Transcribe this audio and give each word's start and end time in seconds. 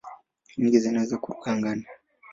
Nyingi 0.57 0.79
zinaweza 0.83 1.15
kuruka 1.21 1.47
angani. 1.53 1.85